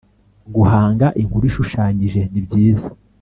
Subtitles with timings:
[0.55, 2.87] Guhanga inkuru ishushanyije nibyiza